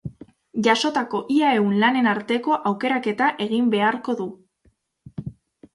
[0.67, 4.29] Jasotako ia ehun lanen arteko aukeraketa egin beharko du.